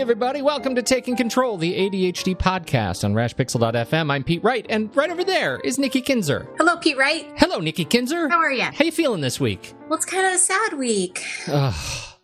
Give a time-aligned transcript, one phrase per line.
[0.00, 4.10] Hey, everybody, welcome to Taking Control, the ADHD podcast on RashPixel.fm.
[4.10, 6.48] I'm Pete Wright, and right over there is Nikki Kinzer.
[6.56, 7.30] Hello, Pete Wright.
[7.36, 8.26] Hello, Nikki Kinzer.
[8.30, 8.62] How are you?
[8.62, 9.74] How you feeling this week?
[9.90, 11.22] Well, it's kind of a sad week.
[11.48, 11.74] Ugh,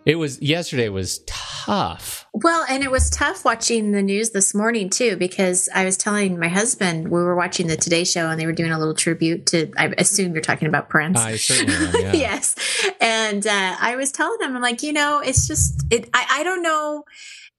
[0.06, 2.26] it was yesterday was tough.
[2.32, 6.38] Well, and it was tough watching the news this morning too, because I was telling
[6.38, 9.44] my husband we were watching the Today Show and they were doing a little tribute
[9.48, 9.70] to.
[9.76, 11.18] I assume you're talking about Prince.
[11.18, 11.94] I certainly am.
[11.94, 12.12] Yeah.
[12.14, 12.56] yes,
[13.02, 16.08] and uh, I was telling him, I'm like, you know, it's just it.
[16.14, 17.04] I, I don't know.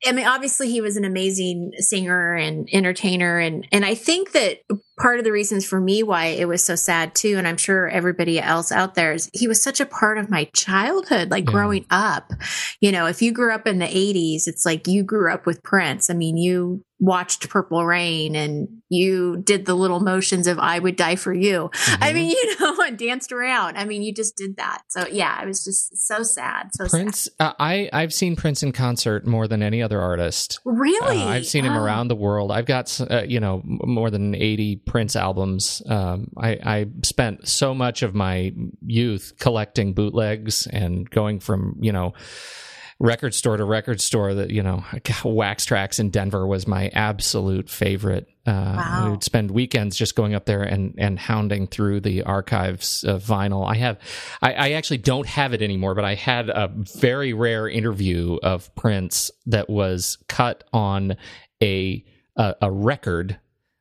[0.06, 4.60] I mean, obviously, he was an amazing singer and entertainer, and and I think that
[5.00, 7.88] part of the reasons for me why it was so sad too, and I'm sure
[7.90, 11.52] everybody else out there is he was such a part of my childhood, like Yeah.
[11.52, 12.32] growing up.
[12.80, 15.64] You know, if you grew up in the 80s, it's like you grew up with
[15.64, 16.10] Prince.
[16.12, 20.96] I mean, you watched Purple Rain and you did the little motions of I would
[20.96, 21.70] die for you.
[21.88, 22.14] I Mhm.
[22.14, 23.77] mean, you know, and danced around.
[23.77, 24.84] I mean, you just did that.
[24.88, 26.70] So yeah, I was just so sad.
[26.73, 26.90] So sad.
[26.91, 30.60] Prince, uh, I I've seen Prince in concert more than any other artist.
[30.65, 31.21] Really?
[31.21, 31.84] Uh, I've seen him Oh.
[31.84, 32.52] around the world.
[32.52, 35.82] I've got uh, you know more than eighty Prince albums.
[35.88, 38.54] Um, I, I spent so much of my
[38.85, 42.13] youth collecting bootlegs and going from you know
[42.99, 44.34] record store to record store.
[44.34, 44.84] That you know
[45.26, 48.27] Wax Tracks in Denver was my absolute favorite.
[48.45, 49.05] Uh, Wow.
[49.05, 53.23] We would spend weekends just going up there and and hounding through the archives of
[53.23, 53.70] vinyl.
[53.70, 53.99] I have,
[54.41, 58.73] I, I actually don't have it anymore, but I had a very rare interview of
[58.75, 61.18] Prince that was cut on
[61.62, 62.05] a
[62.37, 63.37] a, a record,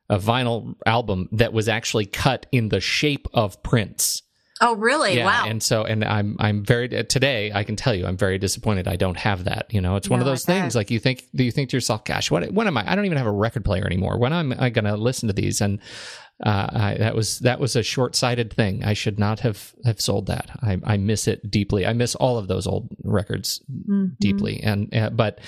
[0.09, 4.23] a vinyl album that was actually cut in the shape of Prince.
[4.61, 5.15] Oh, really?
[5.17, 5.45] Yeah, wow.
[5.47, 8.95] and so and I'm I'm very today I can tell you I'm very disappointed I
[8.95, 9.67] don't have that.
[9.73, 11.69] You know, it's one of No, I those things like you think do you think
[11.69, 12.91] to yourself, gosh, what when am I?
[12.91, 14.17] I don't even have a record player anymore.
[14.17, 15.61] When am I going to listen to these?
[15.61, 15.79] And
[16.45, 18.83] uh, I, that was that was a short sighted thing.
[18.83, 20.49] I should not have have sold that.
[20.61, 21.85] I, I miss it deeply.
[21.85, 24.17] I miss all of those old records Mhm.
[24.19, 24.61] deeply.
[24.61, 25.39] And uh, but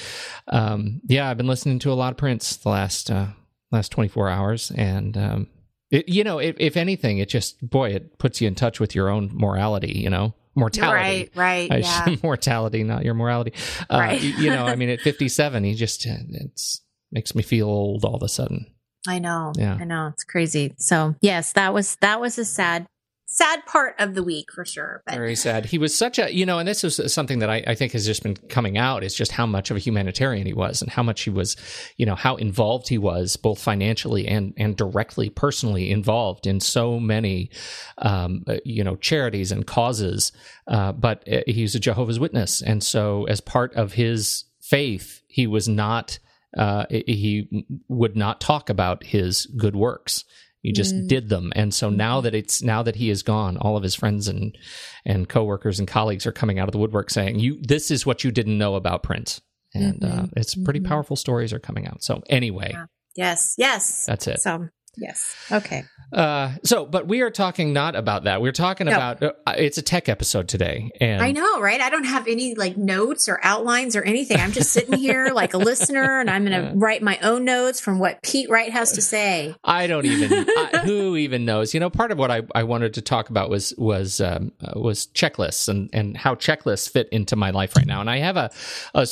[0.47, 3.27] um, yeah, I've been listening to a lot of Prince the last uh,
[3.71, 5.47] last 24 hours, and um,
[5.91, 8.93] it, you know, if, if anything, it just boy, it puts you in touch with
[8.95, 9.93] your own morality.
[9.99, 11.29] You know, mortality.
[11.35, 11.71] Right, right.
[11.71, 12.15] I yeah.
[12.23, 13.53] mortality, not your morality.
[13.89, 14.21] Uh, Right.
[14.21, 18.05] y- you know, I mean, at 57, he just uh, it's makes me feel old
[18.05, 18.67] all of a sudden.
[19.07, 19.53] I know.
[19.55, 19.77] Yeah.
[19.79, 20.07] I know.
[20.13, 20.73] It's crazy.
[20.77, 22.85] So yes, that was that was a sad
[23.31, 25.03] sad part of the week for sure.
[25.05, 25.67] But Very sad.
[25.67, 28.05] He was such a, you know, and this is something that I, I think has
[28.05, 31.03] just been coming out is just how much of a humanitarian he was and how
[31.03, 31.55] much he was,
[31.95, 36.99] you know, how involved he was both financially and, and directly personally involved in so
[36.99, 37.51] many,
[37.99, 40.31] um, uh, you know, charities and causes.
[40.67, 42.63] Uh, but uh, he's a Jehovah's Witness.
[42.63, 46.17] And so as part of his faith, he was not,
[46.57, 47.47] uh, he
[47.87, 50.25] would not talk about his good works.
[50.61, 51.07] He just Mm.
[51.07, 53.95] did them, and so now that it's now that he is gone, all of his
[53.95, 54.57] friends and
[55.05, 58.23] and coworkers and colleagues are coming out of the woodwork saying, "You, this is what
[58.25, 59.39] you didn't know about Prince,"
[59.73, 60.33] and uh, Mhm.
[60.35, 60.87] it's pretty Mhm.
[60.87, 62.03] powerful stories are coming out.
[62.03, 62.85] So anyway, Yeah.
[63.15, 64.05] yes, yes.
[64.05, 64.41] that's it.
[64.41, 64.67] So
[64.99, 65.35] yes.
[65.51, 65.83] Okay.
[66.11, 68.41] Uh, so, but we are talking not about that.
[68.41, 68.93] We're talking No.
[68.93, 71.79] about uh, it's a tech episode today, and I know, right?
[71.79, 74.39] I don't have any like notes or outlines or anything.
[74.39, 77.79] I'm just sitting here like a listener and I'm going to write my own notes
[77.79, 79.55] from what Pete Wright has to say.
[79.63, 81.75] I don't even I, who even knows.
[81.75, 84.79] You know, part of what I, I wanted to talk about was was um, uh,
[84.79, 88.01] was checklists and and how checklists fit into my life right now.
[88.01, 88.49] And I have a
[88.95, 89.05] a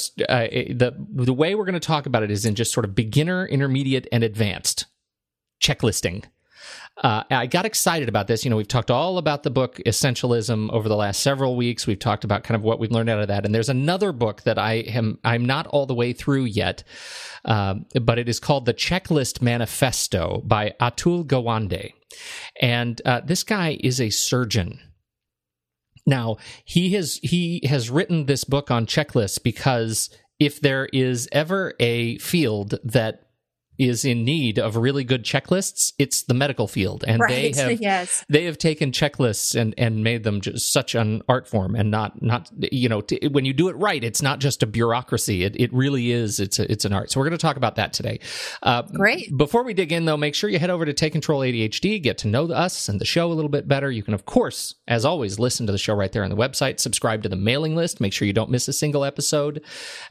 [0.74, 3.46] the the way we're going to talk about it is in just sort of beginner,
[3.46, 4.87] intermediate, and advanced
[5.62, 6.26] checklisting.
[7.04, 8.44] Uh, I got excited about this.
[8.44, 11.86] You know, we've talked all about the book Essentialism over the last several weeks.
[11.86, 13.46] We've talked about kind of what we've learned out of that.
[13.46, 16.84] And there's another book that I am I'm not all the way through yet,
[17.46, 21.94] um, but it is called The Checklist Manifesto by Atul Gawande.
[22.60, 24.80] And uh, this guy is a surgeon.
[26.08, 30.10] Now he has he has written this book on checklists because
[30.40, 33.27] if there is ever a field that
[33.78, 37.54] is in need of really good checklists, it's the medical field, and right.
[37.54, 38.26] they have yes.
[38.30, 42.22] they have taken checklists and and made them just such an art form and not
[42.22, 45.56] not you know t- when you do it right it's not just a bureaucracy it,
[45.60, 47.94] it really is it's a, it's an art so we're going to talk about that
[47.94, 48.20] today
[48.64, 49.36] uh, Great.
[49.36, 52.18] before we dig in though make sure you head over to take control adhd get
[52.18, 55.06] to know us and the show a little bit better you can of course as
[55.06, 58.00] always listen to the show right there on the website subscribe to the mailing list
[58.02, 59.64] make sure you don't miss a single episode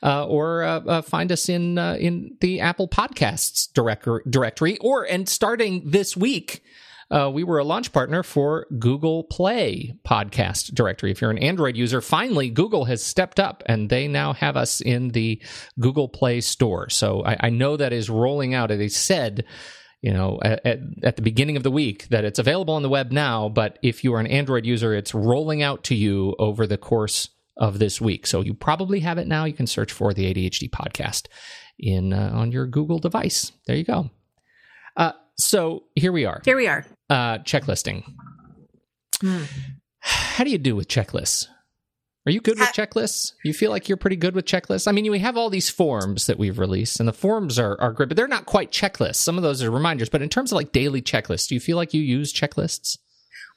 [0.02, 5.04] uh, or uh, uh, find us in uh, in the apple podcasts direct- directory or
[5.04, 6.62] and starting this week
[7.10, 11.12] uh, we were a launch partner for Google Play podcast directory.
[11.12, 14.80] If you're an Android user, finally Google has stepped up and they now have us
[14.80, 15.40] in the
[15.78, 16.88] Google Play store.
[16.90, 18.70] So I, I know that is rolling out.
[18.70, 19.44] They said,
[20.02, 20.66] you know, at,
[21.04, 24.02] at the beginning of the week that it's available on the web now, but if
[24.02, 28.00] you are an Android user, it's rolling out to you over the course of this
[28.00, 28.26] week.
[28.26, 29.44] So you probably have it now.
[29.44, 31.28] You can search for the ADHD podcast
[31.78, 33.52] in uh, on your Google device.
[33.66, 34.10] There you go.
[34.96, 36.40] Uh, so here we are.
[36.44, 36.86] Here we are.
[37.10, 38.04] Uh, checklisting.
[39.20, 39.42] Hmm.
[40.00, 41.48] How do you do with checklists?
[42.26, 43.34] Are you good with checklists?
[43.44, 44.88] You feel like you're pretty good with checklists?
[44.88, 47.92] I mean, we have all these forms that we've released, and the forms are, are
[47.92, 49.16] great, but they're not quite checklists.
[49.16, 50.08] Some of those are reminders.
[50.08, 52.98] But in terms of like daily checklists, do you feel like you use checklists?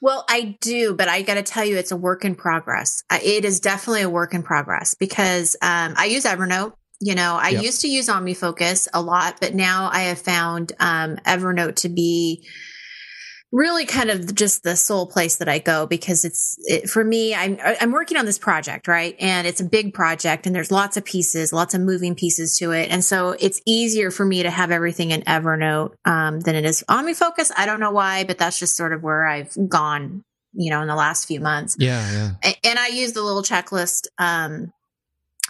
[0.01, 3.04] Well, I do, but I got to tell you, it's a work in progress.
[3.12, 6.74] It is definitely a work in progress because um, I use Evernote.
[7.01, 7.63] You know, I yep.
[7.63, 12.46] used to use OmniFocus a lot, but now I have found um, Evernote to be
[13.51, 17.34] really kind of just the sole place that I go because it's it, for me.
[17.34, 19.16] I'm I'm working on this project, right?
[19.19, 22.72] And it's a big project, and there's lots of pieces, lots of moving pieces to
[22.72, 26.66] it, and so it's easier for me to have everything in Evernote um, than it
[26.66, 27.52] is OmniFocus.
[27.57, 30.24] I don't know why, but that's just sort of where I've gone,
[30.54, 31.75] you know, in the last few months.
[31.80, 32.54] Yeah, yeah.
[32.63, 34.07] And I use the little checklist.
[34.18, 34.72] Um,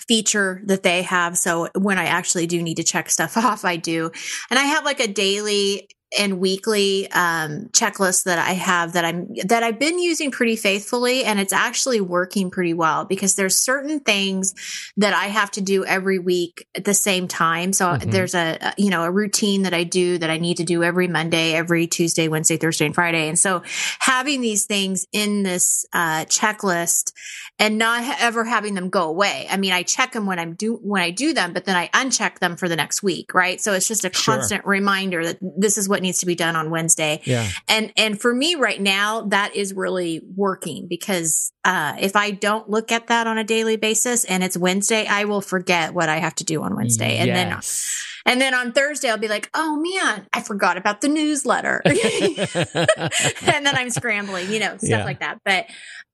[0.09, 1.37] feature that they have.
[1.37, 4.11] So when I actually do need to check stuff off, I do.
[4.49, 9.33] And I have like a daily and weekly um, checklist that I have that I'm
[9.45, 13.99] that I've been using pretty faithfully, and it's actually working pretty well because there's certain
[13.99, 14.55] things
[14.97, 17.73] that I have to do every week at the same time.
[17.73, 18.09] So mm-hmm.
[18.09, 21.07] there's a, you know a routine that I do that I need to do every
[21.07, 23.61] Monday, every Tuesday, Wednesday, Thursday, and Friday, and so
[23.99, 27.13] having these things in this uh, checklist
[27.59, 29.47] and not ever having them go away.
[29.49, 31.89] I mean, I check them when I'm do when I do them, but then I
[31.89, 33.59] uncheck them for the next week, right?
[33.59, 34.71] So it's just a constant sure.
[34.71, 37.21] reminder that this is what what needs to be done on Wednesday.
[37.25, 37.47] Yeah.
[37.67, 42.69] And, and for me right now, that is really working because, uh, if I don't
[42.69, 46.17] look at that on a daily basis and it's Wednesday, I will forget what I
[46.17, 47.17] have to do on Wednesday.
[47.17, 48.21] And yes.
[48.25, 51.81] then, and then on Thursday, I'll be like, oh man, I forgot about the newsletter.
[51.85, 55.03] and then I'm scrambling, you know, stuff yeah.
[55.03, 55.39] like that.
[55.43, 55.65] But,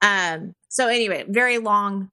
[0.01, 2.09] um, so anyway, very long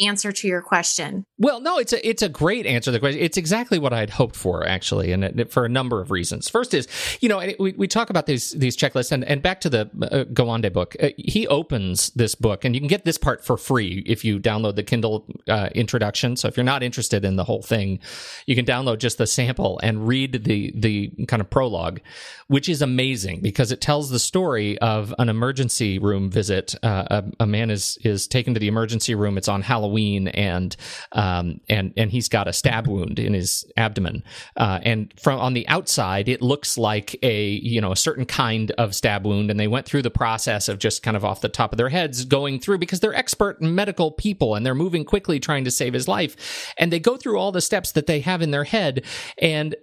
[0.00, 1.24] answer to your question.
[1.38, 3.20] Well, no, it's a it's a great answer to the question.
[3.20, 6.48] It's exactly what I had hoped for, actually, and it, for a number of reasons.
[6.48, 6.88] First is,
[7.20, 10.24] you know, we, we talk about these these checklists, and, and back to the uh,
[10.32, 10.96] Gawande book.
[11.00, 14.38] Uh, he opens this book, and you can get this part for free if you
[14.38, 16.36] download the Kindle uh, introduction.
[16.36, 18.00] So if you're not interested in the whole thing,
[18.46, 22.00] you can download just the sample and read the the kind of prologue,
[22.48, 26.74] which is amazing because it tells the story of an emergency room visit.
[26.82, 29.38] Uh, a, a man is is taken to the emergency room.
[29.38, 30.76] It's on Halloween Halloween, and
[31.12, 34.22] um, and and he's got a stab wound in his abdomen.
[34.56, 38.70] Uh, and from on the outside, it looks like a you know a certain kind
[38.72, 39.50] of stab wound.
[39.50, 41.88] And they went through the process of just kind of off the top of their
[41.88, 45.94] heads going through because they're expert medical people and they're moving quickly trying to save
[45.94, 46.74] his life.
[46.76, 49.04] And they go through all the steps that they have in their head.
[49.38, 49.74] And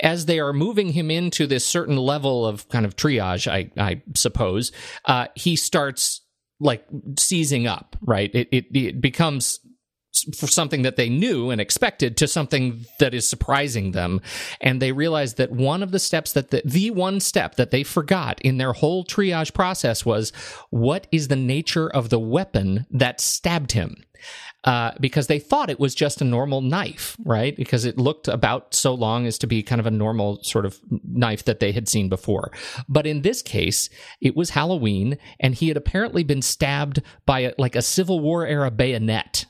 [0.00, 4.02] as they are moving him into this certain level of kind of triage, I, I
[4.14, 4.72] suppose,
[5.06, 6.20] uh, he starts
[6.60, 6.86] like
[7.18, 8.30] seizing up, right?
[8.34, 9.60] It, it, it becomes
[10.36, 14.20] for something that they knew and expected to something that is surprising them.
[14.60, 17.82] And they realize that one of the steps that the, the one step that they
[17.82, 20.30] forgot in their whole triage process was
[20.70, 23.96] what is the nature of the weapon that stabbed him?
[24.64, 27.54] Uh, because they thought it was just a normal knife, right?
[27.54, 30.80] Because it looked about so long as to be kind of a normal sort of
[31.04, 32.50] knife that they had seen before.
[32.88, 33.90] But in this case,
[34.22, 38.46] it was Halloween, and he had apparently been stabbed by a, like a Civil War
[38.46, 39.44] era bayonet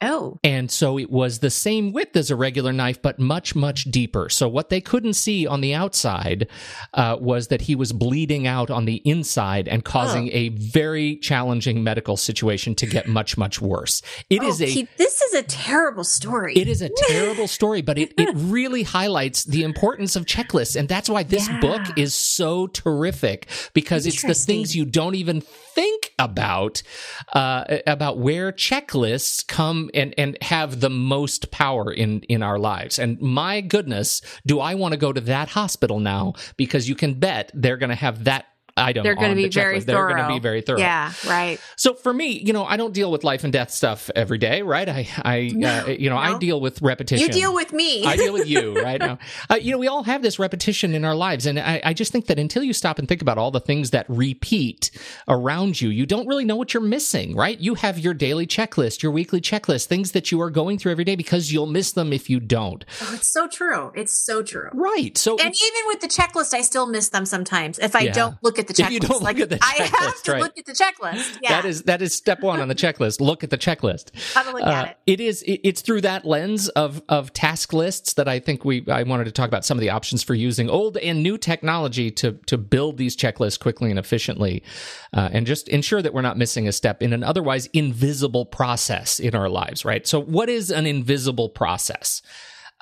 [0.00, 0.38] Oh.
[0.44, 4.28] And so it was the same width as a regular knife, but much, much deeper.
[4.28, 6.48] So what they couldn't see on the outside
[6.94, 10.32] uh, was that he was bleeding out on the inside and causing oh.
[10.32, 14.02] a very challenging medical situation to get much, much worse.
[14.30, 14.86] It oh, is a.
[14.96, 16.54] This is a terrible story.
[16.54, 20.76] It is a terrible story, but it, it really highlights the importance of checklists.
[20.76, 21.60] And that's why this yeah.
[21.60, 25.42] book is so terrific because it's the things you don't even
[25.78, 26.82] think about,
[27.34, 32.98] uh, about where checklists come and and have the most power in in our lives.
[32.98, 37.14] And my goodness, do I want to go to that hospital now because you can
[37.14, 38.46] bet they're going to have that
[38.78, 39.02] item.
[39.04, 40.08] They're going to be very thorough.
[40.08, 40.78] They're going to be very thorough.
[40.78, 41.60] Yeah, right.
[41.76, 44.62] So for me, you know, I don't deal with life and death stuff every day,
[44.62, 44.88] right?
[44.88, 46.36] I, I, no, uh, you know, no.
[46.36, 47.26] I deal with repetition.
[47.26, 48.04] You deal with me.
[48.04, 49.18] I deal with you, right now.
[49.50, 52.12] Uh, you know, we all have this repetition in our lives, and I, I just
[52.12, 54.90] think that until you stop and think about all the things that repeat
[55.26, 57.58] around you, you don't really know what you're missing, right?
[57.58, 61.04] You have your daily checklist, your weekly checklist, things that you are going through every
[61.04, 62.84] day because you'll miss them if you don't.
[63.02, 63.92] Oh, it's so true.
[63.94, 64.70] It's so true.
[64.72, 65.18] Right.
[65.18, 68.12] So, and even with the checklist, I still miss them sometimes if I yeah.
[68.12, 68.86] don't look at the checklist.
[68.86, 70.42] If you don't like, look at the checklist, I have to right.
[70.42, 71.38] look at the checklist.
[71.42, 71.50] Yeah.
[71.60, 73.20] That is that is step one on the checklist.
[73.20, 74.10] Look at the checklist.
[74.34, 74.96] How to look Uh, at it.
[75.06, 78.84] it is it, it's through that lens of of task lists that I think we
[78.88, 82.10] I wanted to talk about some of the options for using old and new technology
[82.12, 84.62] to to build these checklists quickly and efficiently,
[85.12, 89.18] uh, and just ensure that we're not missing a step in an otherwise invisible process
[89.18, 89.84] in our lives.
[89.84, 90.06] Right.
[90.06, 92.22] So, what is an invisible process?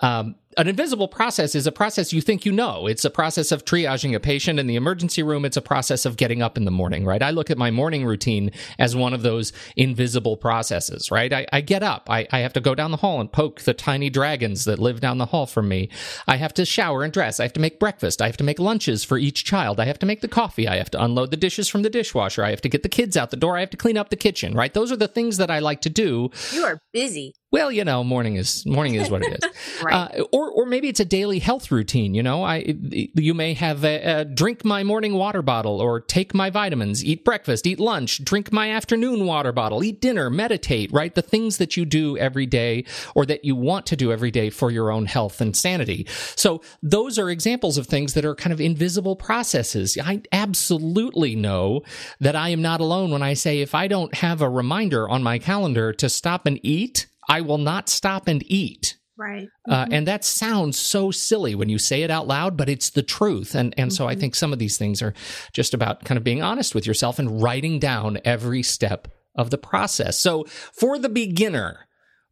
[0.00, 2.86] Um, an invisible process is a process you think you know.
[2.86, 5.44] It's a process of triaging a patient in the emergency room.
[5.44, 7.22] It's a process of getting up in the morning, right?
[7.22, 11.32] I look at my morning routine as one of those invisible processes, right?
[11.32, 12.08] I, I get up.
[12.08, 15.00] I, I have to go down the hall and poke the tiny dragons that live
[15.00, 15.90] down the hall from me.
[16.26, 17.38] I have to shower and dress.
[17.38, 18.22] I have to make breakfast.
[18.22, 19.78] I have to make lunches for each child.
[19.78, 20.66] I have to make the coffee.
[20.66, 22.42] I have to unload the dishes from the dishwasher.
[22.42, 23.56] I have to get the kids out the door.
[23.56, 24.72] I have to clean up the kitchen, right?
[24.72, 27.34] Those are the things that I like to do You are busy.
[27.52, 29.50] well, you know, morning is morning is what it is.
[29.82, 29.94] Right.
[30.18, 32.14] uh, or or maybe it's a daily health routine.
[32.14, 32.74] You know, I
[33.14, 37.24] you may have a, a drink my morning water bottle, or take my vitamins, eat
[37.24, 40.92] breakfast, eat lunch, drink my afternoon water bottle, eat dinner, meditate.
[40.92, 42.84] Right, the things that you do every day,
[43.14, 46.06] or that you want to do every day for your own health and sanity.
[46.36, 49.96] So those are examples of things that are kind of invisible processes.
[50.02, 51.82] I absolutely know
[52.20, 55.22] that I am not alone when I say if I don't have a reminder on
[55.22, 57.06] my calendar to stop and eat.
[57.28, 58.96] I will not stop and eat.
[59.18, 59.48] Right.
[59.68, 63.02] Uh, and that sounds so silly when you say it out loud, but it's the
[63.02, 63.54] truth.
[63.54, 65.14] And and so I think some of these things are
[65.52, 69.58] just about kind of being honest with yourself and writing down every step of the
[69.58, 70.18] process.
[70.18, 71.86] So for the beginner,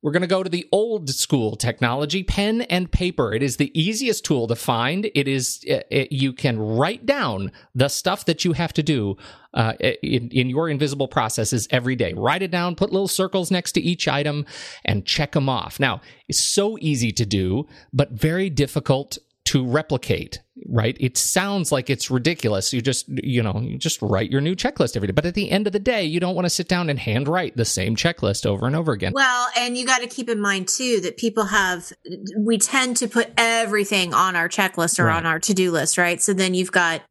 [0.05, 3.33] we're going to go to the old school technology, pen and paper.
[3.33, 5.11] It is the easiest tool to find.
[5.15, 9.17] It is it, it- you can write down the stuff that you have to do
[9.55, 12.13] uh, in, in your invisible processes every day.
[12.13, 14.45] Write it down, put little circles next to each item,
[14.85, 15.81] and check them off.
[15.81, 20.41] Now, it's so easy to do, but very difficult to replicate.
[20.67, 20.97] Right?
[21.01, 22.73] It sounds like it's ridiculous.
[22.73, 25.51] You just you know you just write your new checklist every day, but at the
[25.51, 28.47] end of the day, you don't want to sit down and handwrite the same checklist
[28.47, 29.13] over and over again.
[29.15, 31.93] Well, and you got to keep in mind too that people have,
[32.39, 35.17] we tend to put everything on our checklist or Right.
[35.17, 36.23] on our to do list, right?
[36.23, 37.03] So then you've got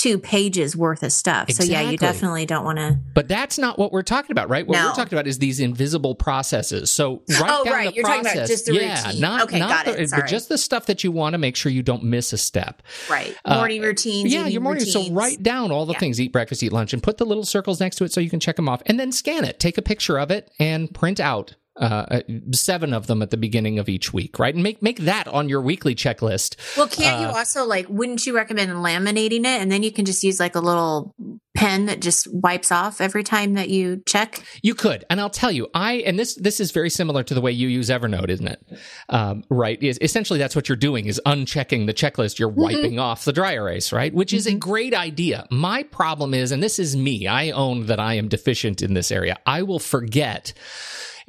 [0.00, 1.50] two pages worth of stuff.
[1.50, 2.98] So yeah, you definitely don't want to.
[3.14, 4.66] But that's not what we're talking about, right?
[4.66, 4.86] What No.
[4.86, 6.90] we're talking about is these invisible processes.
[6.90, 7.88] So write Oh, down right.
[7.90, 8.48] the You're talking about process.
[8.48, 9.20] just the yeah, routine.
[9.20, 10.10] not Okay, not the, it.
[10.10, 12.82] but just the stuff that you want to make sure you don't miss a step.
[13.10, 13.36] Right.
[13.44, 14.32] Uh, Morning routines.
[14.32, 14.84] Yeah, your morning.
[14.84, 15.98] So write down all the Yeah.
[15.98, 18.30] things: eat breakfast, eat lunch, and put the little circles next to it so you
[18.30, 19.58] can check them off, and then scan it.
[19.58, 21.54] Take a picture of it and print out.
[21.78, 22.20] Uh,
[22.52, 24.54] seven of them at the beginning of each week, right?
[24.54, 26.56] And make make that on your weekly checklist.
[26.76, 27.86] Well, can't you Uh, also like?
[27.88, 31.14] Wouldn't you recommend laminating it, and then you can just use like a little
[31.54, 34.42] pen that just wipes off every time that you check?
[34.62, 37.40] You could, and I'll tell you, I and this this is very similar to the
[37.40, 38.60] way you use Evernote, isn't it?
[39.08, 39.80] Um, right?
[39.82, 42.38] Is essentially that's what you're doing is unchecking the checklist.
[42.38, 44.12] You're wiping off the dry erase, right?
[44.12, 45.46] Which is a great idea.
[45.50, 47.26] My problem is, and this is me.
[47.28, 49.38] I own that I am deficient in this area.
[49.46, 50.52] I will forget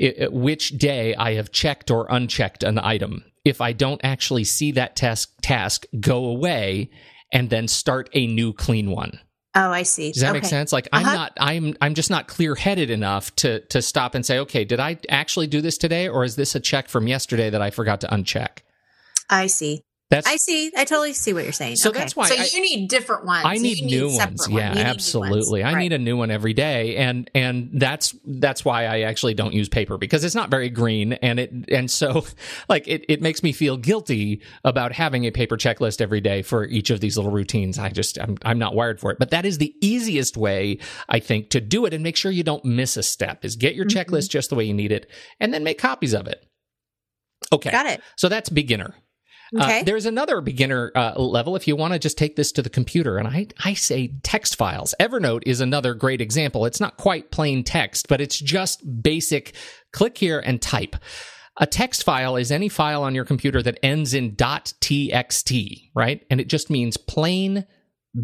[0.01, 4.43] i- i- which day I have checked or unchecked an item if I don't actually
[4.43, 6.89] see that task task go away
[7.31, 9.19] and then start a new clean one.
[9.55, 10.11] Oh, I see.
[10.11, 10.39] Does that okay.
[10.41, 10.71] make sense?
[10.71, 11.13] Like I'm Uh-huh.
[11.15, 14.97] not I'm I'm just not clear-headed enough to to stop and say, "Okay, did I
[15.09, 18.07] actually do this today or is this a check from yesterday that I forgot to
[18.07, 18.59] uncheck?"
[19.29, 19.81] I see.
[20.09, 20.71] That's I see.
[20.75, 21.75] I totally see what you're saying.
[21.75, 21.99] So Okay.
[21.99, 23.45] that's why So I- you need different ones.
[23.45, 24.17] I need You new ones.
[24.17, 24.47] ones.
[24.49, 24.89] Yeah, You need ones.
[24.95, 25.61] absolutely.
[25.61, 25.79] I Right.
[25.81, 29.69] need a new one every day and and that's that's why I actually don't use
[29.69, 32.25] paper because it's not very green and it and so
[32.69, 36.65] like it it makes me feel guilty about having a paper checklist every day for
[36.65, 37.77] each of these little routines.
[37.77, 39.19] I just I'm I'm not wired for it.
[39.19, 42.43] But that is the easiest way I think to do it and make sure you
[42.43, 44.05] don't miss a step is get your Mhm.
[44.05, 45.05] checklist just the way you need it
[45.39, 46.43] and then make copies of it.
[47.53, 47.69] Okay.
[47.69, 48.01] Got it.
[48.17, 48.95] So that's beginner.
[49.57, 49.79] Okay.
[49.79, 52.69] Uh, there's another beginner uh, level if you want to just take this to the
[52.69, 54.93] computer, and I, I say text files.
[54.99, 56.65] Evernote is another great example.
[56.65, 59.55] It's not quite plain text, but it's just basic
[59.91, 60.95] click here and type.
[61.57, 66.25] A text file is any file on your computer that ends in .txt, right?
[66.29, 67.65] And it just means plain,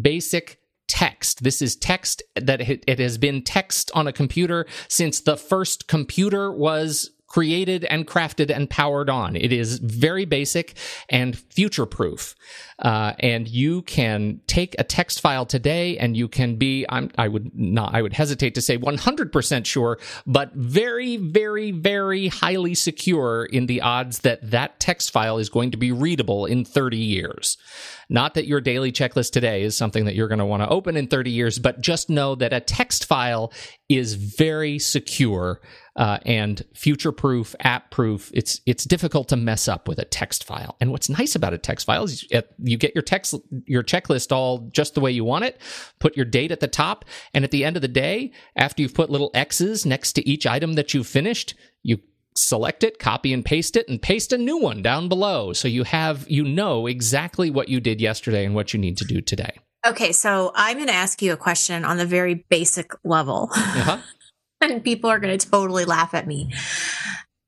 [0.00, 1.42] basic text.
[1.42, 5.88] This is text that it it has been text on a computer since the first
[5.88, 9.36] computer was created and crafted and powered on.
[9.36, 10.74] It is very basic
[11.10, 12.34] and future proof.
[12.78, 17.28] Uh, and you can take a text file today and you can be, I'm, I
[17.28, 23.44] would not, I would hesitate to say 100% sure, but very, very, very highly secure
[23.44, 27.58] in the odds that that text file is going to be readable in 30 years.
[28.08, 30.96] Not that your daily checklist today is something that you're going to want to open
[30.96, 33.52] in 30 years, but just know that a text file
[33.88, 35.60] is very secure
[35.96, 38.30] uh, and future proof, app proof.
[38.34, 40.76] It's it's difficult to mess up with a text file.
[40.80, 42.24] And what's nice about a text file is
[42.58, 43.34] you get your text
[43.64, 45.60] your checklist all just the way you want it.
[45.98, 48.94] Put your date at the top, and at the end of the day, after you've
[48.94, 51.98] put little X's next to each item that you've finished, you
[52.36, 55.52] select it, copy and paste it, and paste a new one down below.
[55.52, 59.04] So you have you know exactly what you did yesterday and what you need to
[59.04, 59.58] do today.
[59.86, 63.50] Okay, so I'm going to ask you a question on the very basic level.
[63.54, 63.98] Uh-huh.
[64.60, 66.52] and people are going to totally laugh at me.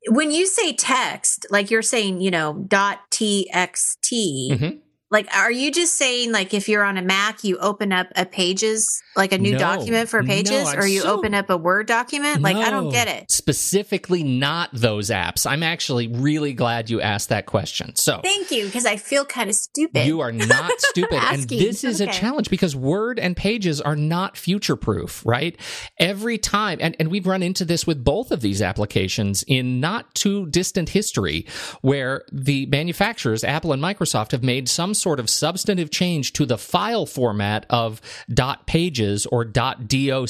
[0.08, 4.78] When you say text, like you're saying, you know, dot txt, mm-hmm
[5.10, 8.26] like are you just saying like if you're on a mac you open up a
[8.26, 10.72] pages like a new no, document for pages?
[10.72, 12.40] No, or you so, open up a word document?
[12.40, 13.30] Like no, i don't get it.
[13.30, 15.44] Specifically not those apps.
[15.50, 17.96] I'm actually really glad you asked that question.
[17.96, 20.06] So thank you because i feel kind of stupid.
[20.06, 21.18] You are not stupid.
[21.22, 22.10] And this is okay.
[22.10, 25.58] a challenge because word and pages are not future proof right?
[25.98, 30.14] Every time and, and we've run into this with both of these applications in not
[30.14, 31.46] too distant history
[31.80, 36.58] where the manufacturers apple and microsoft have made some sort of substantive change to the
[36.58, 38.00] file format of
[38.32, 40.28] dot pages or dot doc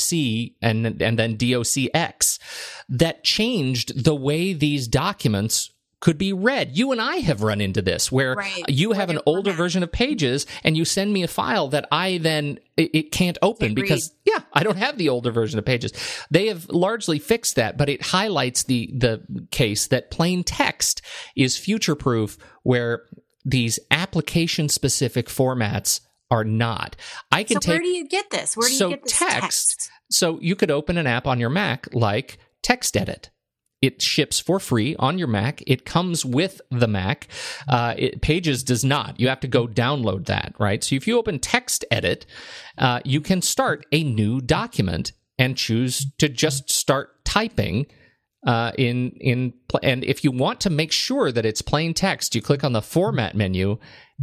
[0.62, 2.38] and and then docx
[2.88, 5.70] that changed the way these documents
[6.00, 6.76] could be read.
[6.76, 8.64] You and I have run into this where right.
[8.68, 12.18] you have an older version of Pages and you send me a file that I
[12.18, 14.34] then it, it can't open can't because read.
[14.34, 15.92] yeah, I don't have the older version of Pages.
[16.30, 21.02] They have largely fixed that, but it highlights the the case that plain text
[21.34, 23.02] is future proof where
[23.48, 26.00] these application specific formats
[26.30, 26.96] are not.
[27.32, 27.72] I can so take.
[27.74, 28.56] Where do you get this?
[28.56, 29.90] Where do so you get this text, text?
[30.10, 33.30] So you could open an app on your Mac like TextEdit.
[33.80, 35.62] It ships for free on your Mac.
[35.66, 37.28] It comes with the Mac.
[37.68, 39.20] Uh, it, Pages does not.
[39.20, 40.82] You have to go download that, right?
[40.82, 42.24] So if you open TextEdit,
[42.76, 47.86] uh, you can start a new document and choose to just start typing
[48.46, 49.52] uh, in in
[49.82, 52.82] and if you want to make sure that it's plain text, you click on the
[52.82, 53.78] format menu,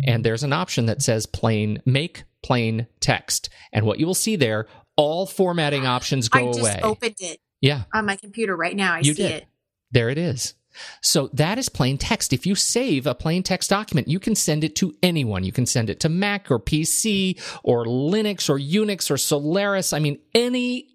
[0.05, 4.36] and there's an option that says plain make plain text, and what you will see
[4.36, 6.50] there, all formatting options go away.
[6.50, 6.79] I just away.
[6.84, 7.39] Opened it.
[7.62, 8.93] Yeah, on my computer right now.
[8.93, 9.31] I you see did.
[9.31, 9.45] it.
[9.91, 10.53] There it is.
[11.01, 12.34] So that is plain text.
[12.34, 15.43] If you save a plain text document, you can send it to anyone.
[15.43, 19.93] You can send it to Mac or PC or Linux or Unix or Solaris.
[19.93, 20.94] I mean, any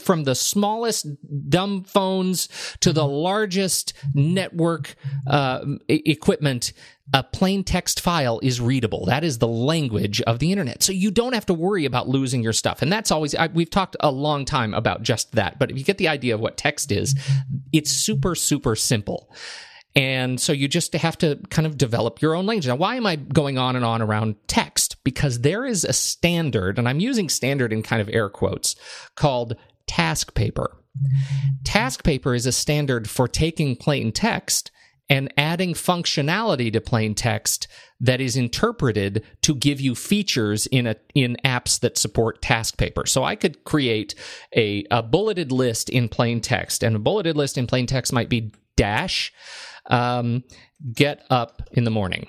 [0.00, 1.06] from the smallest
[1.50, 2.48] dumb phones
[2.80, 4.94] to the largest network
[5.26, 6.72] uh, equipment,
[7.12, 9.04] a plain text file is readable.
[9.06, 10.82] That is the language of the internet.
[10.82, 12.80] So you don't have to worry about losing your stuff.
[12.80, 15.58] And that's always, I, we've talked a long time about just that.
[15.58, 17.14] But if you get the idea of what text is,
[17.72, 19.34] it's super, super simple.
[19.94, 22.66] And so you just have to kind of develop your own language.
[22.66, 24.96] Now, why am I going on and on around text?
[25.04, 28.74] Because there is a standard, and I'm using standard in kind of air quotes,
[29.16, 29.54] called
[29.86, 30.68] TaskPaper.
[31.64, 34.70] Task paper is a standard for taking plain text
[35.08, 37.68] and adding functionality to plain text
[38.00, 43.06] that is interpreted to give you features in a in apps that support TaskPaper.
[43.06, 44.14] So I could create
[44.56, 48.28] a, a bulleted list in plain text, and a bulleted list in plain text might
[48.28, 49.32] be dash
[49.86, 50.44] um,
[50.94, 52.26] get up in the morning.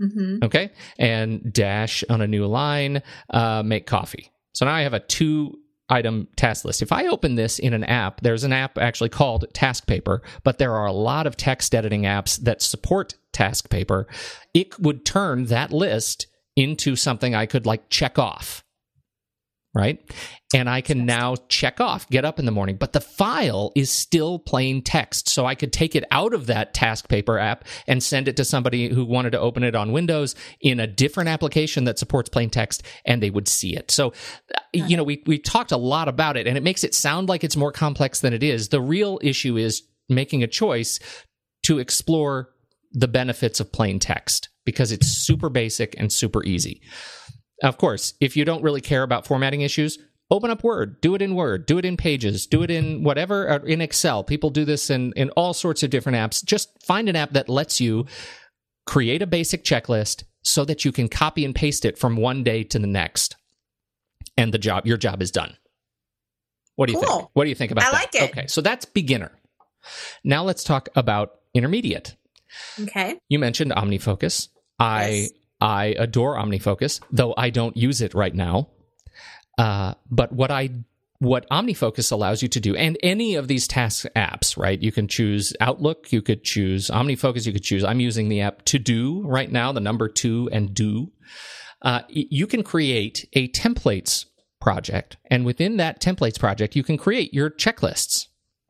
[0.00, 0.44] Mm-hmm.
[0.44, 4.32] Okay, and dash on a new line, uh, make coffee.
[4.52, 5.58] So now I have a two
[5.90, 6.82] item task list.
[6.82, 10.74] If I open this in an app, there's an app actually called TaskPaper, but there
[10.74, 14.06] are a lot of text editing apps that support TaskPaper.
[14.54, 16.26] It would turn that list
[16.56, 18.64] into something I could like check off
[19.74, 20.00] right?
[20.52, 23.90] And I can now check off, get up in the morning, but the file is
[23.90, 25.28] still plain text.
[25.28, 28.88] So I could take it out of that TaskPaper app and send it to somebody
[28.88, 32.82] who wanted to open it on Windows in a different application that supports plain text
[33.04, 33.92] and they would see it.
[33.92, 34.12] So,
[34.72, 37.44] you know, we, we talked a lot about it and it makes it sound like
[37.44, 38.70] it's more complex than it is.
[38.70, 40.98] The real issue is making a choice
[41.62, 42.50] to explore
[42.92, 46.82] the benefits of plain text because it's super basic and super easy.
[47.62, 49.98] Of course, if you don't really care about formatting issues,
[50.30, 53.50] open up Word, do it in Word, do it in Pages, do it in whatever,
[53.50, 54.24] uh, in Excel.
[54.24, 56.44] People do this in, in all sorts of different apps.
[56.44, 58.06] Just find an app that lets you
[58.86, 62.64] create a basic checklist so that you can copy and paste it from one day
[62.64, 63.36] to the next.
[64.36, 65.56] And the job, your job is done.
[66.76, 67.18] What do you cool.
[67.18, 67.30] think?
[67.34, 67.92] What do you think about I that?
[67.92, 68.30] like it.
[68.30, 69.32] Okay, so that's beginner.
[70.24, 72.16] Now let's talk about intermediate.
[72.80, 73.18] Okay.
[73.28, 74.48] You mentioned OmniFocus.
[74.78, 75.30] I yes.
[75.60, 78.68] I adore OmniFocus, though I don't use it right now.
[79.58, 80.70] Uh, but what I
[81.20, 84.80] what OmniFocus allows you to do, and any of these task apps, right?
[84.80, 88.64] You can choose Outlook, you could choose OmniFocus, you could choose, I'm using the app
[88.64, 91.12] 2Do right now, the number two and do.
[91.82, 94.24] Uh, you can create a templates
[94.60, 95.16] project.
[95.30, 98.19] And within that templates project, you can create your checklists.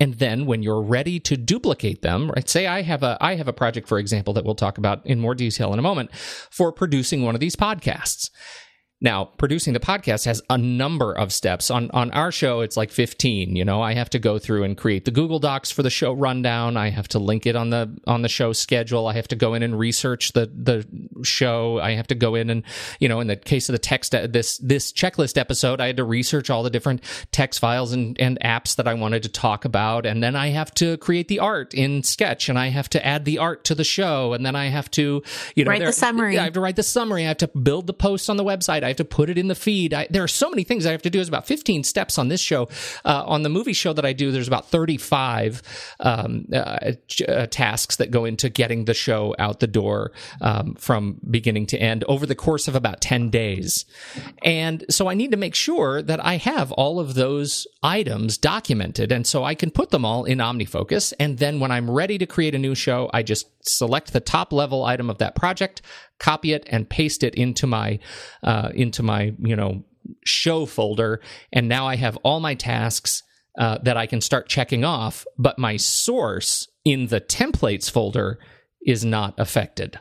[0.01, 2.49] And then when you're ready to duplicate them, right?
[2.49, 5.21] Say I have a I have a project, for example, that we'll talk about in
[5.21, 8.31] more detail in a moment for producing one of these podcasts.
[9.03, 11.71] Now, producing the podcast has a number of steps.
[11.71, 13.81] On on our show, it's like 15, you know.
[13.81, 16.77] I have to go through and create the Google Docs for the show rundown.
[16.77, 19.07] I have to link it on the on the show schedule.
[19.07, 20.87] I have to go in and research the the
[21.25, 21.81] show.
[21.81, 22.63] I have to go in and,
[22.99, 25.97] you know, in the case of the text uh, this this checklist episode, I had
[25.97, 29.65] to research all the different text files and and apps that I wanted to talk
[29.65, 33.07] about, and then I have to create the art in Sketch and I have to
[33.07, 35.23] add the art to the show, and then I have to,
[35.55, 36.39] you know, write the summary.
[36.39, 37.25] I have to write the summary.
[37.25, 38.83] I have to build the posts on the website.
[38.83, 39.95] I have to put it in the feed.
[39.95, 41.19] I, there are so many things I have to do.
[41.19, 42.69] There's about 15 steps on this show.
[43.05, 45.63] Uh, on the movie show that I do, there's about 35
[46.01, 46.93] um, uh,
[47.29, 51.79] uh, tasks that go into getting the show out the door um, from beginning to
[51.79, 53.85] end over the course of about 10 days.
[54.43, 59.13] And so I need to make sure that I have all of those items documented.
[59.13, 61.13] And so I can put them all in OmniFocus.
[61.19, 64.53] And then when I'm ready to create a new show, I just select the top
[64.53, 65.83] level item of that project,
[66.21, 67.99] copy it and paste it into my
[68.45, 69.83] uh, into my you know
[70.25, 71.21] show folder,
[71.53, 73.25] and now I have all my tasks
[73.59, 75.27] uh, that I can start checking off.
[75.37, 78.39] But my source in the templates folder
[78.87, 79.99] is not affected.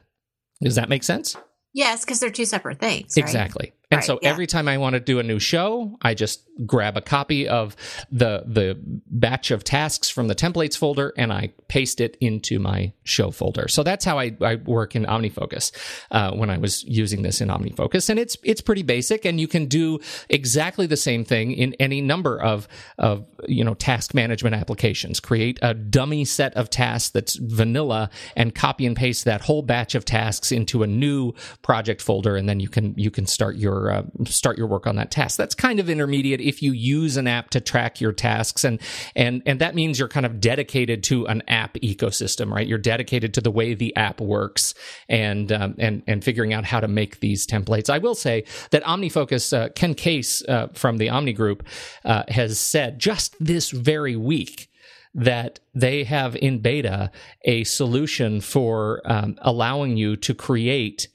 [0.61, 1.35] Does that make sense?
[1.73, 3.15] Yes, because they're two separate things.
[3.15, 3.23] Right?
[3.23, 3.73] Exactly.
[3.91, 4.29] And right, so yeah.
[4.29, 7.75] every time I want to do a new show, I just grab a copy of
[8.11, 12.93] the the batch of tasks from the templates folder and I paste it into my
[13.03, 13.67] show folder.
[13.67, 15.71] So that's how I, I work in OmniFocus
[16.11, 19.47] uh, when I was using this in OmniFocus, and it's it's pretty basic, and you
[19.47, 19.99] can do
[20.29, 22.67] exactly the same thing in any number of
[22.99, 25.19] of you know task management applications.
[25.19, 29.95] Create a dummy set of tasks that's vanilla and copy and paste that whole batch
[29.95, 33.78] of tasks into a new project folder, and then you can you can start your
[33.87, 35.37] uh, start your work on that task.
[35.37, 38.79] That's kind of intermediate if you use an app to track your tasks, and
[39.15, 42.67] and and that means you're kind of dedicated to an app ecosystem, right?
[42.67, 44.73] You're dedicated to the way the app works,
[45.07, 47.89] and um, and and figuring out how to make these templates.
[47.89, 51.65] I will say that OmniFocus, uh, Ken Case uh, from the Omni Group,
[52.05, 54.69] uh, has said just this very week
[55.13, 57.11] that they have in beta
[57.43, 61.07] a solution for um, allowing you to create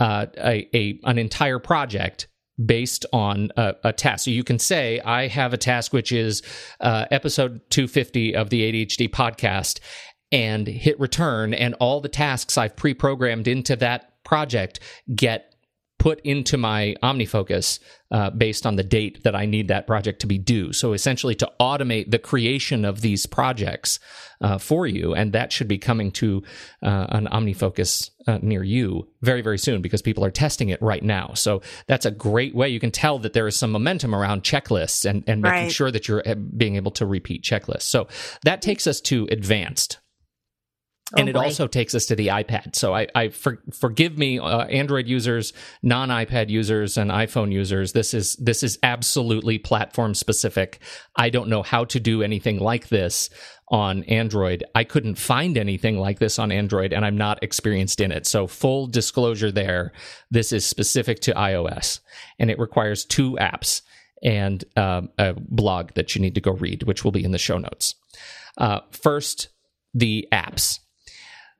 [0.00, 2.28] uh, a, a, an entire project
[2.64, 4.24] based on a, a, task.
[4.24, 6.42] So you can say, I have a task which is
[6.80, 9.80] uh, episode 250 of the ADHD podcast,
[10.30, 14.80] and hit return, and all the tasks I've pre programmed into that project
[15.14, 15.47] get
[15.98, 17.80] put into my OmniFocus
[18.10, 20.72] uh, based on the date that I need that project to be due.
[20.72, 23.98] So essentially, to automate the creation of these projects
[24.40, 26.42] uh, for you, and that should be coming to
[26.82, 31.02] uh, an OmniFocus uh, near you very, very soon because people are testing it right
[31.02, 31.32] now.
[31.34, 32.68] So that's a great way.
[32.68, 35.72] You can tell that there is some momentum around checklists and, and making right.
[35.72, 37.82] sure that you're uh, being able to repeat checklists.
[37.82, 38.08] So
[38.44, 39.98] that takes us to advanced
[41.16, 42.76] and oh, it also takes us to the iPad.
[42.76, 47.92] So I, I for, forgive me, uh, Android users, non iPad users, and iPhone users.
[47.92, 50.80] This is this is absolutely platform specific.
[51.16, 53.30] I don't know how to do anything like this
[53.70, 54.64] on Android.
[54.74, 58.26] I couldn't find anything like this on Android, and I'm not experienced in it.
[58.26, 59.92] So full disclosure, there,
[60.30, 62.00] this is specific to iOS,
[62.38, 63.82] and it requires two apps
[64.22, 67.38] and um, a blog that you need to go read, which will be in the
[67.38, 67.94] show notes.
[68.58, 69.48] Uh, first,
[69.94, 70.80] the apps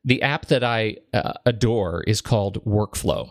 [0.05, 3.31] the app that I uh, adore is called Workflow.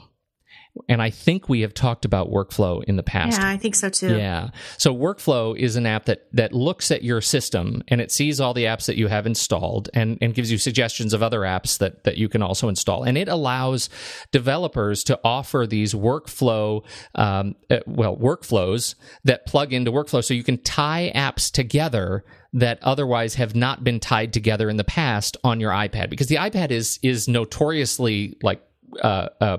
[0.90, 3.40] And I think we have talked about workflow in the past.
[3.40, 4.18] Yeah, I think so too.
[4.18, 4.50] Yeah.
[4.78, 8.54] So workflow is an app that that looks at your system and it sees all
[8.54, 12.04] the apps that you have installed and, and gives you suggestions of other apps that,
[12.04, 13.04] that you can also install.
[13.04, 13.90] And it allows
[14.32, 16.84] developers to offer these workflow,
[17.16, 20.24] um, uh, well, workflows that plug into workflow.
[20.24, 24.84] So you can tie apps together that otherwise have not been tied together in the
[24.84, 28.62] past on your iPad because the iPad is is notoriously like
[29.02, 29.58] uh, uh,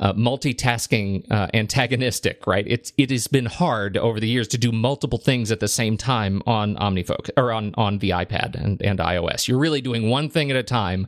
[0.00, 2.64] uh, multitasking uh, antagonistic, right?
[2.66, 5.96] It's it has been hard over the years to do multiple things at the same
[5.96, 9.46] time on OmniFocus or on on the iPad and, and iOS.
[9.46, 11.06] You're really doing one thing at a time,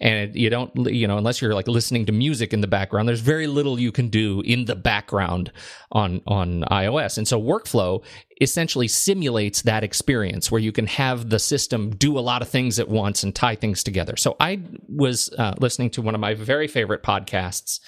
[0.00, 3.08] and you don't you know unless you're like listening to music in the background.
[3.08, 5.52] There's very little you can do in the background
[5.92, 8.04] on on iOS, and so workflow
[8.40, 12.78] essentially simulates that experience where you can have the system do a lot of things
[12.78, 14.16] at once and tie things together.
[14.16, 17.80] So I was uh, listening to one of my very favorite podcasts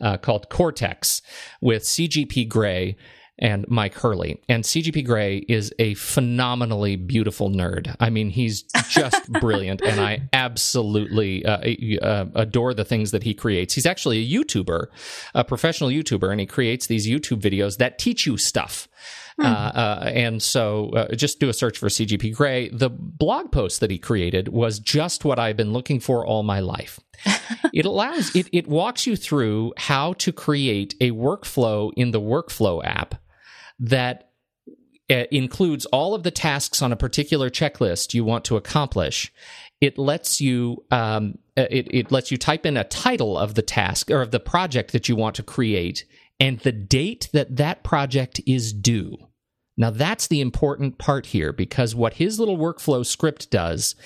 [0.00, 1.22] uh, called Cortex
[1.60, 2.96] with CGP Grey.
[3.36, 4.40] and Mike Hurley.
[4.48, 7.92] And CGP Grey is a phenomenally beautiful nerd.
[7.98, 11.58] I mean, he's just brilliant, and I absolutely uh,
[12.00, 13.74] uh, adore the things that he creates.
[13.74, 14.86] He's actually a YouTuber,
[15.34, 18.88] a professional YouTuber, and he creates these YouTube videos that teach you stuff.
[19.38, 19.46] Hmm.
[19.46, 22.68] Uh, uh, and so uh, just do a search for CGP Grey.
[22.68, 26.60] The blog post that he created was just what I've been looking for all my
[26.60, 27.00] life.
[27.74, 32.84] it allows, it, it walks you through how to create a workflow in the workflow
[32.84, 33.16] app
[33.80, 34.30] that
[35.10, 39.32] uh, includes all of the tasks on a particular checklist you want to accomplish.
[39.80, 44.10] It lets you um, it, it lets you type in a title of the task
[44.10, 46.04] or of the project that you want to create
[46.40, 49.16] and the date that that project is due.
[49.76, 53.96] Now, that's the important part here because what his little workflow script does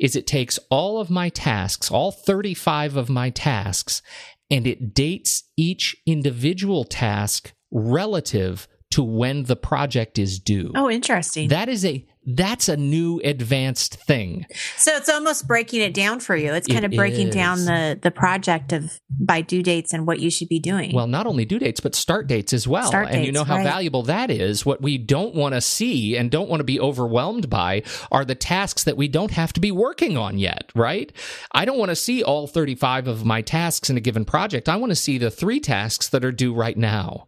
[0.00, 4.02] is it takes all of my tasks, all 35 of my tasks,
[4.50, 10.72] and it dates each individual task relative to when the project is due.
[10.74, 11.48] Oh, interesting.
[11.48, 14.46] That is a that's a new advanced thing.
[14.76, 16.52] So it's almost breaking it down for you.
[16.52, 17.34] It's kind it of breaking is.
[17.34, 20.94] down the the project of by due dates and what you should be doing.
[20.94, 22.86] Well, not only due dates but start dates as well.
[22.86, 23.64] Start and dates, you know how right.
[23.64, 24.64] valuable that is.
[24.64, 28.34] What we don't want to see and don't want to be overwhelmed by are the
[28.34, 31.12] tasks that we don't have to be working on yet, right?
[31.52, 34.68] I don't want to see all 35 of my tasks in a given project.
[34.68, 37.26] I want to see the 3 tasks that are due right now.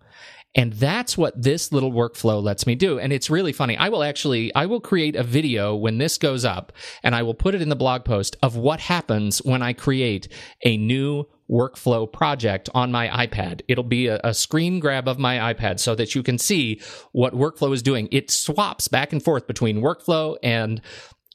[0.54, 2.98] And that's what this little workflow lets me do.
[2.98, 3.76] And it's really funny.
[3.76, 7.34] I will actually, I will create a video when this goes up and I will
[7.34, 10.28] put it in the blog post of what happens when I create
[10.64, 13.62] a new workflow project on my iPad.
[13.68, 16.80] It'll be a, a, screen grab of my iPad so that you can see
[17.12, 18.08] what workflow is doing.
[18.10, 20.80] It swaps back and forth between workflow and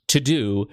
[0.07, 0.65] 2Do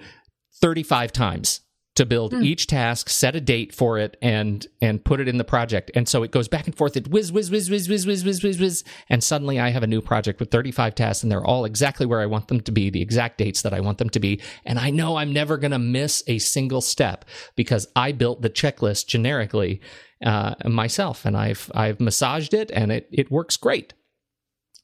[0.59, 1.61] 35 times
[1.97, 2.43] to build mm.
[2.43, 5.89] each task, set a date for it, and and put it in the project.
[5.95, 6.95] And so it goes back and forth.
[6.95, 9.87] It whiz, whiz, whiz, whiz, whiz, whiz, whiz, whiz, whiz, and suddenly I have a
[9.87, 12.91] new project with 35 tasks, and they're all exactly where I want them to be,
[12.91, 14.39] the exact dates that I want them to be.
[14.63, 18.49] And I know I'm never going to miss a single step because I built the
[18.49, 19.81] checklist generically
[20.23, 23.93] uh, myself, and I've I've massaged it, and it it works great.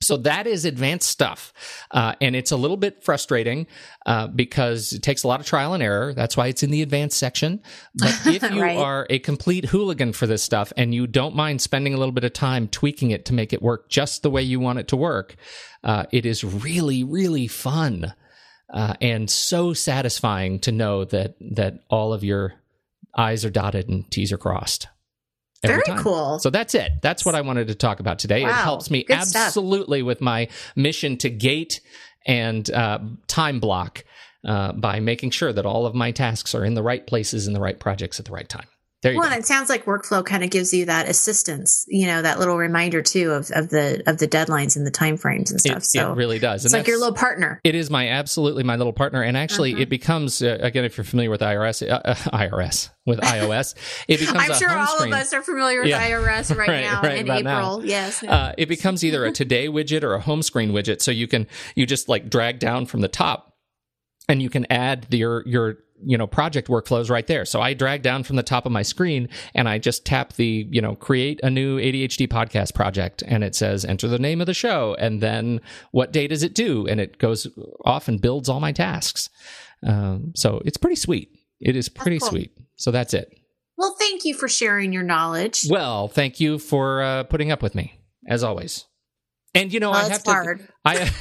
[0.04, 1.54] So that is advanced stuff.
[1.92, 3.68] Uh, and it's a little bit frustrating
[4.06, 6.14] uh, because it takes a lot of trial and error.
[6.14, 7.62] That's why it's in the advanced section.
[7.96, 8.78] But if you right.
[8.78, 12.24] are a complete hooligan for this stuff and you don't mind spending a little bit
[12.24, 14.98] of time tweaking it to make it work just the way you want it to
[14.98, 15.36] work,
[15.84, 18.14] uh, it is really, really fun.
[18.74, 22.54] Uh, and so satisfying to know that that all of your
[23.16, 24.88] I's are dotted and T's are crossed.
[25.68, 26.00] Very time.
[26.00, 26.40] cool.
[26.40, 26.92] So that's it.
[27.02, 28.44] That's what I wanted to talk about today.
[28.44, 28.50] Wow.
[28.50, 30.08] It helps me Good absolutely stuff.
[30.08, 31.82] with my mission to gate
[32.26, 34.04] and uh, time block
[34.46, 37.54] uh, by making sure that all of my tasks are in the right places in
[37.54, 38.68] the right projects at the right time.
[39.04, 39.36] There well, go.
[39.36, 43.02] it sounds like workflow kind of gives you that assistance, you know, that little reminder
[43.02, 45.80] too of, of the of the deadlines and the time frames and stuff.
[45.80, 46.64] It, so it really does.
[46.64, 47.60] It's and like your little partner.
[47.66, 49.82] It is my absolutely my little partner, and actually, uh-huh.
[49.82, 53.76] it becomes uh, again if you're familiar with IRS, uh, uh IRS with iOS,
[54.08, 54.50] it becomes.
[54.50, 55.12] I'm sure all screen.
[55.12, 56.10] of us are familiar with yeah.
[56.10, 57.44] IRS right, right, now right in April.
[57.44, 57.80] Now.
[57.82, 61.28] Yes, uh, it becomes either a today widget or a home screen widget, so you
[61.28, 63.54] can you just like drag down from the top
[64.30, 67.46] and you can add your your you know project workflows right there.
[67.46, 70.68] So i drag down from the top of my screen and i just tap the
[70.70, 74.48] you know create a new adhd podcast project and it says enter the name of
[74.48, 74.96] the show.
[75.00, 76.88] And then what day does it do?
[76.88, 77.48] And it goes
[77.86, 79.30] off and builds all my tasks.
[79.86, 81.30] Um, so it's pretty sweet.
[81.60, 82.30] It is pretty cool.
[82.30, 82.58] sweet.
[82.76, 83.38] So that's it.
[83.78, 85.66] Well thank you for sharing your knowledge.
[85.70, 88.86] Well thank you for uh, putting up with me as always
[89.56, 90.32] and you know, well, I have to.
[90.32, 90.68] Hard.
[90.86, 91.12] I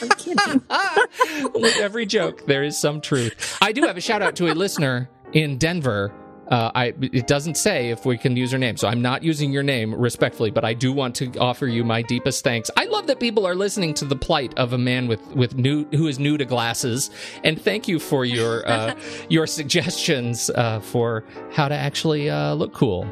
[1.54, 3.58] with every joke there is some truth.
[3.60, 6.12] I do have a shout out to a listener in Denver.
[6.48, 9.52] Uh, I it doesn't say if we can use your name, so I'm not using
[9.52, 12.70] your name respectfully, but I do want to offer you my deepest thanks.
[12.76, 15.84] I love that people are listening to the plight of a man with with new
[15.90, 17.10] who is new to glasses,
[17.44, 18.96] and thank you for your uh,
[19.28, 23.06] your suggestions uh, for how to actually uh, look cool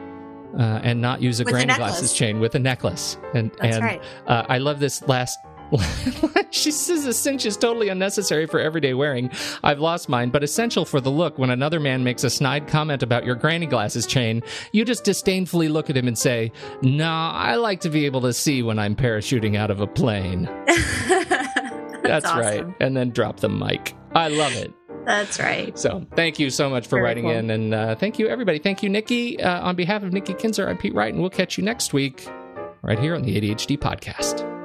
[0.57, 3.19] uh, and not use a with granny a glasses chain with a necklace.
[3.35, 4.03] And That's and right.
[4.27, 5.39] uh, I love this last.
[6.51, 9.31] she says a cinch is totally unnecessary for everyday wearing.
[9.63, 11.39] I've lost mine, but essential for the look.
[11.39, 15.69] When another man makes a snide comment about your granny glasses chain, you just disdainfully
[15.69, 18.97] look at him and say, "Nah, I like to be able to see when I'm
[18.97, 22.41] parachuting out of a plane." That's, That's awesome.
[22.41, 22.77] right.
[22.81, 23.95] And then drop the mic.
[24.15, 24.73] I love it.
[25.09, 25.77] That's right.
[25.79, 27.33] So thank you so much for Very writing cool.
[27.33, 27.51] in.
[27.51, 28.59] And uh, thank you, everybody.
[28.59, 29.43] Thank you, Nikki.
[29.43, 32.29] Uh, on behalf of Nikki Kinzer, I'm Pete Wright, and we'll catch you next week
[32.83, 34.58] right here on the ADHD podcast.